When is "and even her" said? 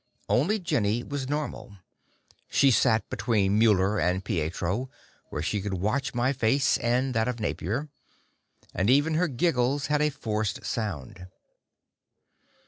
8.73-9.27